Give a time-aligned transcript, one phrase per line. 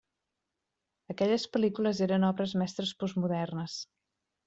[1.15, 3.81] Aquelles pel·lícules eren obres mestres postmodernes.